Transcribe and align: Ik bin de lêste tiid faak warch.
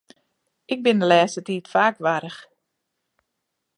Ik 0.73 0.79
bin 0.83 0.99
de 0.99 1.05
lêste 1.11 1.41
tiid 1.47 1.65
faak 1.73 1.95
warch. 2.05 2.39